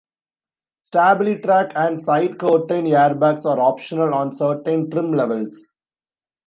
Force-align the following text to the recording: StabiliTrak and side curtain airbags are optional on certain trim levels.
StabiliTrak 0.83 1.73
and 1.75 2.01
side 2.03 2.39
curtain 2.39 2.85
airbags 2.85 3.45
are 3.45 3.59
optional 3.59 4.15
on 4.15 4.33
certain 4.33 4.89
trim 4.89 5.11
levels. 5.13 5.67